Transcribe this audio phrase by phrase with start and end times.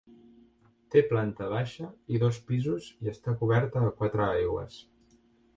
[0.95, 4.83] Té planta baixa i dos pisos i està coberta a quatre aigües.